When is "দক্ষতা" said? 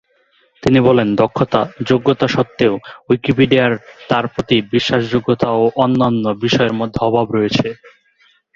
1.15-1.61